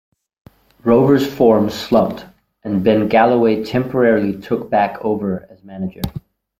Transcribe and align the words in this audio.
Rovers' 0.83 1.31
form 1.31 1.69
slumped, 1.69 2.25
and 2.63 2.83
Ben 2.83 3.07
Galloway 3.07 3.63
temporarily 3.63 4.41
took 4.41 4.67
back 4.67 4.97
over 5.05 5.45
as 5.51 5.63
manager. 5.63 6.01